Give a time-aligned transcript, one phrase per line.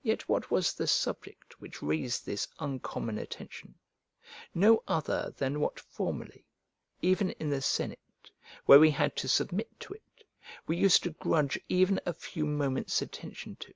[0.00, 3.74] Yet what was the subject which raised this uncommon attention?
[4.54, 6.44] No other than what formerly,
[7.02, 8.30] even in the senate,
[8.66, 10.22] where we had to submit to it,
[10.68, 13.74] we used to grudge even a few moments' attention to.